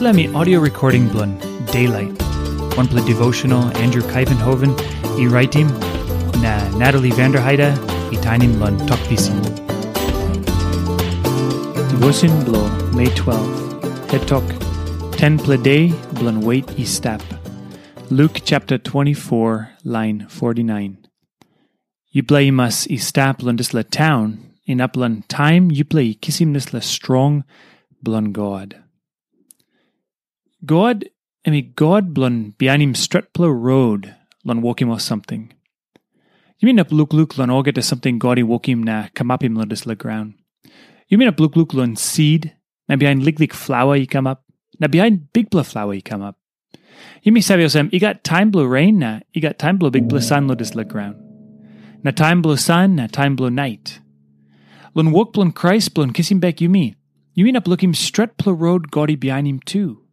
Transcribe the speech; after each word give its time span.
Me 0.00 0.26
audio 0.34 0.58
recording 0.58 1.08
blun 1.08 1.38
Daylight. 1.66 2.20
One 2.76 2.88
play 2.88 3.04
devotional 3.06 3.64
Andrew 3.78 4.02
Kuyvenhoven, 4.02 4.74
e 5.18 5.28
writing 5.28 5.68
na 6.42 6.68
Natalie 6.76 7.12
Vanderheide, 7.12 7.72
e 8.12 8.16
tainim 8.16 8.54
blun 8.58 8.76
talkpisin. 8.88 9.40
Devotion 11.90 12.44
blo 12.44 12.68
May 12.92 13.06
12. 13.14 14.10
Head 14.10 14.26
talk 14.26 14.44
10 15.16 15.36
day 15.62 15.90
blun 16.18 16.42
wait 16.42 16.68
e 16.76 16.84
step. 16.84 17.22
Luke 18.10 18.40
chapter 18.44 18.76
24, 18.76 19.70
line 19.84 20.26
49. 20.28 21.06
You 22.10 22.22
play 22.24 22.50
mas 22.50 22.86
e 22.90 22.96
step 22.96 23.38
lundisla 23.38 23.88
town, 23.88 24.38
in 24.66 24.80
upland 24.80 25.28
time 25.28 25.70
you 25.70 25.84
play 25.84 26.14
kissimnisla 26.14 26.82
strong 26.82 27.44
blun 28.02 28.32
God. 28.32 28.83
God, 30.64 31.08
I 31.46 31.50
mean, 31.50 31.72
God 31.76 32.14
blun 32.14 32.54
bianim 32.56 32.94
stretpla 32.94 33.52
road 33.52 34.14
lun 34.44 34.62
wokim 34.62 34.88
or 34.88 35.00
something. 35.00 35.52
You 36.58 36.66
mean 36.66 36.78
up 36.78 36.92
look 36.92 37.12
look 37.12 37.36
lun 37.36 37.62
get 37.62 37.74
to 37.74 37.82
something 37.82 38.18
godi 38.18 38.42
wokim 38.42 38.84
na 38.84 39.08
come 39.14 39.30
up 39.30 39.42
him 39.42 39.56
ludis 39.56 39.86
la 39.86 39.94
ground. 39.94 40.34
You 41.08 41.18
mean 41.18 41.28
up 41.28 41.40
look 41.40 41.56
look 41.56 41.74
lun 41.74 41.96
seed, 41.96 42.54
na 42.88 42.96
behind 42.96 43.24
lig 43.24 43.40
lig 43.40 43.52
flower 43.52 43.96
you 43.96 44.06
come 44.06 44.26
up, 44.26 44.44
na 44.80 44.86
behind 44.86 45.32
big 45.32 45.50
bla 45.50 45.62
flower 45.62 45.94
you 45.94 46.02
come 46.02 46.22
up. 46.22 46.38
You 47.22 47.32
mean 47.32 47.42
sabiosem, 47.42 47.92
you 47.92 48.00
got 48.00 48.24
time 48.24 48.50
blue 48.50 48.66
rain 48.66 48.98
na, 48.98 49.20
you 49.32 49.42
got 49.42 49.58
time 49.58 49.78
blue 49.78 49.90
big 49.90 50.08
bla 50.08 50.20
sun 50.20 50.48
ludis 50.48 50.74
la 50.74 50.84
ground. 50.84 51.16
Na 52.02 52.10
time 52.10 52.42
blue 52.42 52.56
sun, 52.56 52.96
na 52.96 53.06
time 53.06 53.36
blue 53.36 53.50
night. 53.50 54.00
Lun 54.94 55.10
wok 55.10 55.32
blun 55.32 55.54
Christ 55.54 55.94
blun 55.94 56.14
kissing 56.14 56.38
back 56.38 56.60
you 56.60 56.68
mean. 56.68 56.96
You 57.34 57.44
mean 57.44 57.56
up 57.56 57.66
look 57.66 57.82
him 57.82 57.92
stretpla 57.92 58.58
road 58.58 58.90
godi 58.90 59.16
behind 59.16 59.48
him 59.48 59.58
too. 59.60 60.03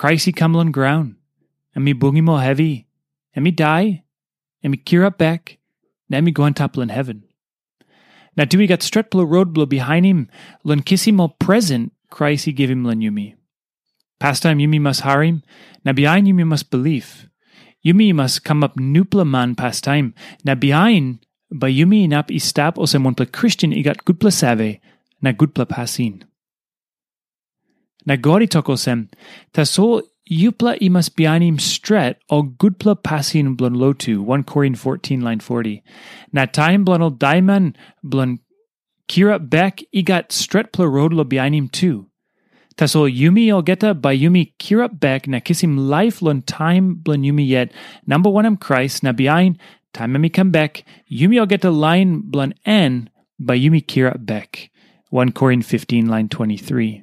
Christy 0.00 0.32
cumlin 0.32 0.72
ground, 0.72 1.16
and 1.74 1.84
me 1.84 1.92
boogie 1.92 2.22
mo 2.22 2.38
heavy, 2.38 2.86
and 3.34 3.44
me 3.44 3.50
die, 3.50 4.02
and 4.62 4.70
me 4.70 4.78
cure 4.78 5.04
up 5.04 5.18
back, 5.18 5.58
and 6.10 6.24
me 6.24 6.32
go 6.32 6.44
on 6.44 6.54
top 6.54 6.78
in 6.78 6.88
heaven. 6.88 7.24
Now 8.34 8.46
do 8.46 8.56
we 8.56 8.66
got 8.66 8.80
stretplo 8.80 9.28
road 9.28 9.52
blow 9.52 9.66
behind 9.66 10.06
him, 10.06 10.30
lun 10.64 10.80
kiss 10.80 11.06
him 11.06 11.20
all 11.20 11.36
present, 11.38 11.92
Christy 12.08 12.50
give 12.50 12.70
him 12.70 12.82
lun 12.82 13.00
yumi. 13.00 13.34
Pastime 14.18 14.56
yumi 14.56 14.80
must 14.80 15.02
harim, 15.02 15.42
now 15.84 15.92
behind 15.92 16.26
yumi 16.26 16.46
must 16.46 16.70
believe. 16.70 17.28
Yumi 17.84 18.14
must 18.14 18.42
come 18.42 18.64
up 18.64 18.76
nupla 18.76 19.28
man 19.28 19.54
pastime, 19.54 20.14
now 20.46 20.54
behind, 20.54 21.26
by 21.52 21.70
yumi 21.70 22.08
nap 22.08 22.28
istap 22.28 22.76
osem 22.76 23.04
one 23.04 23.14
Christian 23.16 23.72
igat 23.72 24.04
gudpla 24.04 24.32
save, 24.32 24.80
na 25.20 25.32
gudpla 25.32 25.68
pasin. 25.68 26.24
Na 28.06 28.16
gori 28.16 28.46
tokosem, 28.46 29.08
ta 29.52 29.64
so 29.64 30.02
yupla 30.30 30.78
imas 30.80 31.08
bianim 31.10 31.60
stret 31.60 32.18
o 32.30 32.42
gudpla 32.42 32.94
pasin 33.02 33.56
blon 33.56 33.74
lotu, 33.76 34.24
1 34.24 34.44
Korin 34.44 34.76
14 34.76 35.20
line 35.20 35.40
40. 35.40 35.82
Na 36.32 36.46
time 36.46 36.84
blonol 36.84 37.18
daiman 37.18 37.74
blon 38.04 38.38
kira 39.08 39.38
bek 39.38 39.84
igat 39.94 40.28
stretpla 40.28 40.86
rodlo 40.86 41.24
bianim 41.24 41.70
tu. 41.70 42.06
Ta 42.76 42.86
so 42.86 43.04
yumi 43.04 43.52
o 43.52 43.60
geta 43.60 43.92
by 43.92 44.16
yumi 44.16 44.54
kira 44.58 44.88
bek 44.88 45.26
na 45.26 45.40
kisim 45.40 45.76
life 45.76 46.22
lon 46.22 46.42
time 46.42 46.94
blon 46.94 47.22
yumi 47.22 47.46
yet, 47.46 47.72
number 48.06 48.30
one 48.30 48.46
am 48.46 48.56
Christ, 48.56 49.02
na 49.02 49.12
biain 49.12 49.58
time 49.92 50.18
mi 50.20 50.30
come 50.30 50.50
back, 50.50 50.84
yumi 51.10 51.40
o 51.40 51.44
geta 51.44 51.70
line 51.70 52.22
blon 52.24 52.54
n 52.64 53.10
by 53.38 53.58
yumi 53.58 53.84
kira 53.84 54.16
bek. 54.16 54.70
1 55.10 55.32
Korin 55.32 55.62
15 55.64 56.06
line 56.06 56.28
23. 56.28 57.02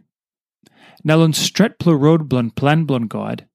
Nalon 1.06 1.36
stret 1.36 1.74
road 1.86 2.28
blon 2.28 2.56
plan 2.56 2.86
blon 2.86 3.08
God. 3.08 3.46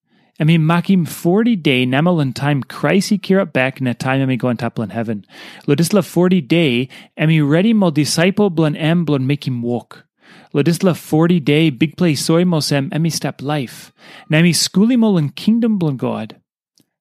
Emi 0.41 0.59
makim 0.59 1.07
40 1.07 1.57
day 1.57 1.85
namalon 1.85 2.35
time 2.35 2.63
Christy 2.63 3.19
kira 3.19 3.51
back 3.51 3.81
na 3.81 3.93
time 3.93 4.27
emi 4.27 4.39
go 4.39 4.49
on 4.49 4.57
taplan 4.57 4.91
heaven. 4.91 5.25
Lodisla 5.67 6.05
40 6.05 6.41
day 6.41 6.89
emi 7.19 7.47
ready 7.47 7.73
mo 7.73 7.91
disciple 7.91 8.51
blon 8.51 8.77
em 8.77 9.05
blon 9.05 9.27
make 9.27 9.47
him 9.47 9.61
walk. 9.61 10.07
Lodisla 10.55 10.97
40 10.97 11.41
day 11.41 11.71
big 11.71 11.97
play 11.97 12.15
soy 12.15 12.45
mosem 12.45 12.91
emi 12.91 13.13
step 13.13 13.43
life. 13.43 13.93
Nami 14.29 14.53
skuli 14.53 14.97
molon 14.97 15.35
kingdom 15.35 15.79
blon 15.79 15.97
God. 15.97 16.37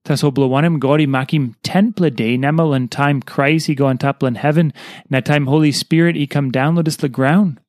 Tas 0.03 0.23
oblowanem 0.23 0.79
godi 0.79 1.05
makim 1.05 1.53
ten 1.61 1.93
ple 1.93 2.09
day 2.09 2.35
namalon 2.35 2.89
time 2.89 3.21
Christ 3.21 3.67
he 3.67 3.75
go 3.75 3.85
on 3.85 3.99
taplan 3.99 4.37
heaven 4.37 4.73
na 5.09 5.19
time 5.19 5.45
Holy 5.45 5.71
Spirit 5.71 6.15
he 6.15 6.25
come 6.25 6.49
down 6.51 6.75
lodisla 6.75 7.11
ground. 7.11 7.59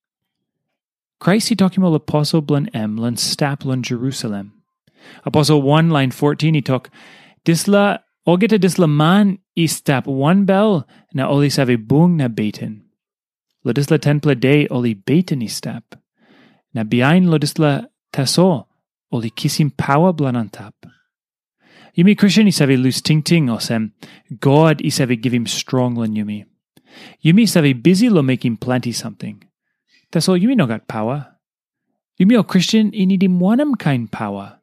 Christ 1.22 1.50
he 1.50 1.54
talking 1.54 1.84
apostle 1.84 2.40
blan 2.42 2.66
em 2.74 2.96
lan 2.96 3.14
staplon 3.14 3.82
Jerusalem. 3.82 4.54
Apostle 5.24 5.62
1 5.62 5.88
line 5.88 6.10
14 6.10 6.54
he 6.54 6.60
talk 6.60 6.90
disla 7.44 8.00
ogeta 8.26 8.58
disla 8.58 8.88
man 8.88 9.38
i 9.56 9.66
stap 9.66 10.08
one 10.08 10.44
bell 10.44 10.84
na 11.14 11.28
oli 11.28 11.48
save 11.48 11.86
bung 11.86 12.16
na 12.16 12.26
beten. 12.26 12.82
Lo 13.62 13.72
disla 13.72 14.00
temple 14.00 14.34
day 14.34 14.66
oli 14.66 14.94
beten 14.94 15.44
i 15.44 15.46
stap. 15.46 15.94
Na 16.74 16.82
biain 16.82 17.30
lo 17.30 17.38
disla 17.38 17.86
taso 18.12 18.66
oli 19.12 19.30
kisim 19.30 19.70
power 19.76 20.12
blan 20.12 20.34
antap. 20.34 20.74
Yumi 21.96 22.18
Christian 22.18 22.48
i 22.48 22.50
save 22.50 22.76
lose 22.76 23.00
ting 23.00 23.22
ting 23.22 23.46
osem. 23.46 23.92
God 24.40 24.82
i 24.84 24.88
save 24.88 25.22
give 25.22 25.32
him 25.32 25.46
strong 25.46 25.94
lan 25.94 26.16
yumi. 26.16 26.46
Yumi 27.24 27.48
save 27.48 27.80
busy 27.80 28.08
lo 28.08 28.22
make 28.22 28.44
him 28.44 28.56
plenty 28.56 28.90
something. 28.90 29.40
That's 30.12 30.28
all. 30.28 30.36
You 30.36 30.48
mean 30.48 30.58
no 30.58 30.66
got 30.66 30.86
power. 30.86 31.32
You 32.18 32.26
mean, 32.26 32.38
oh 32.38 32.44
Christian, 32.44 32.92
you 32.92 33.06
need 33.06 33.22
him 33.22 33.40
one 33.40 33.74
kind 33.76 34.10
power. 34.12 34.60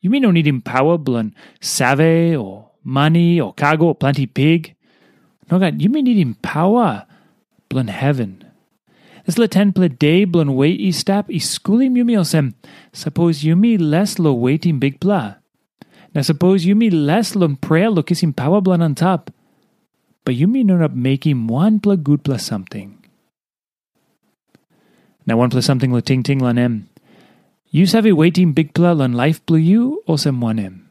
You 0.00 0.10
mean 0.10 0.22
no 0.22 0.30
need 0.32 0.46
him 0.46 0.62
power 0.62 0.98
blun 0.98 1.32
save 1.60 2.36
or 2.36 2.70
money 2.82 3.40
or 3.40 3.54
cargo 3.54 3.86
or 3.86 3.94
plenty 3.94 4.26
pig. 4.26 4.74
No 5.50 5.58
mean 5.58 6.04
need 6.04 6.16
him 6.16 6.34
power 6.42 7.06
blun 7.70 7.88
heaven. 7.88 8.44
This 9.26 9.38
le 9.38 9.46
ten 9.46 9.72
ple 9.72 9.88
day 9.88 10.24
blun 10.26 10.56
wait 10.56 10.80
stap 10.94 11.30
e 11.30 11.38
schoolim 11.38 11.96
you 11.96 12.04
me 12.04 12.14
osem. 12.14 12.54
Suppose 12.92 13.44
you 13.44 13.54
me 13.54 13.76
less 13.76 14.18
lo 14.18 14.32
waiting 14.32 14.80
big 14.80 14.98
pla. 14.98 15.36
Now 16.14 16.22
suppose 16.22 16.64
you 16.64 16.74
me 16.74 16.90
less 16.90 17.36
lun 17.36 17.56
prayer 17.56 17.90
lo 17.90 18.02
kiss 18.02 18.22
him 18.22 18.32
power 18.32 18.60
blun 18.60 18.82
on 18.82 18.96
top. 18.96 19.30
But 20.24 20.34
you 20.34 20.48
me 20.48 20.64
not 20.64 20.96
make 20.96 21.26
him 21.26 21.46
one 21.46 21.78
pla 21.78 21.94
good 21.94 22.24
plus 22.24 22.44
something. 22.44 23.01
Now 25.26 25.36
one 25.38 25.50
plus 25.50 25.66
something 25.66 25.92
lo 25.92 26.00
ting 26.00 26.22
ting 26.22 26.38
lan 26.38 26.58
em. 26.58 26.88
You 27.70 27.86
have 27.86 28.06
a 28.06 28.12
waiting 28.12 28.52
big 28.52 28.74
pla 28.74 28.92
lan 28.92 29.12
life 29.12 29.44
blue 29.46 29.58
you 29.58 30.02
or 30.06 30.18
some 30.18 30.40
one 30.40 30.58
em. 30.58 30.88